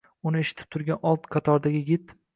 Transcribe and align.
Uni 0.29 0.39
eshitib 0.45 0.71
turgan 0.75 1.05
old 1.11 1.31
qatordagi 1.37 1.83
yigit 1.83 2.17